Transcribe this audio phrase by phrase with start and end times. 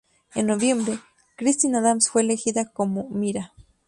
[0.33, 0.97] En noviembre,
[1.35, 3.53] Christine Adams fue elegida como Mira.